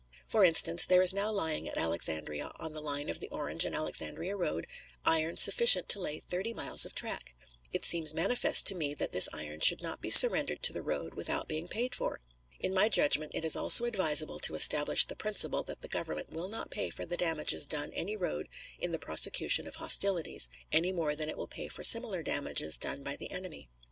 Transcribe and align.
For 0.27 0.43
instance, 0.43 0.87
there 0.87 1.03
is 1.03 1.13
now 1.13 1.31
lying 1.31 1.67
at 1.69 1.77
Alexandria, 1.77 2.51
on 2.57 2.73
the 2.73 2.81
line 2.81 3.07
of 3.07 3.19
the 3.19 3.27
Orange 3.29 3.65
and 3.65 3.75
Alexandria 3.75 4.35
road, 4.35 4.65
iron 5.05 5.37
sufficient 5.37 5.89
to 5.89 5.99
lay 5.99 6.19
thirty 6.19 6.53
miles 6.55 6.87
of 6.87 6.95
track. 6.95 7.35
It 7.71 7.85
seems 7.85 8.11
manifest 8.11 8.65
to 8.65 8.73
me 8.73 8.95
that 8.95 9.11
this 9.11 9.29
iron 9.31 9.59
should 9.59 9.83
not 9.83 10.01
be 10.01 10.09
surrendered 10.09 10.63
to 10.63 10.73
the 10.73 10.81
road 10.81 11.13
without 11.13 11.47
being 11.47 11.67
paid 11.67 11.93
for. 11.93 12.19
In 12.59 12.73
my 12.73 12.89
judgment 12.89 13.35
it 13.35 13.45
is 13.45 13.55
also 13.55 13.85
advisable 13.85 14.39
to 14.39 14.55
establish 14.55 15.05
the 15.05 15.15
principle 15.15 15.61
that 15.65 15.83
the 15.83 15.87
Government 15.87 16.31
will 16.31 16.49
not 16.49 16.71
pay 16.71 16.89
for 16.89 17.05
the 17.05 17.15
damages 17.15 17.67
done 17.67 17.93
any 17.93 18.15
road 18.17 18.49
in 18.79 18.91
the 18.93 18.97
prosecution 18.97 19.67
of 19.67 19.75
hostilities, 19.75 20.49
any 20.71 20.91
more 20.91 21.15
than 21.15 21.29
it 21.29 21.37
will 21.37 21.45
pay 21.47 21.67
for 21.67 21.83
similar 21.83 22.23
damages 22.23 22.75
done 22.75 23.03
by 23.03 23.15
the 23.15 23.29
enemy. 23.29 23.69